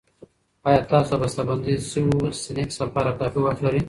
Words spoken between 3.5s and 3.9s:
لرئ؟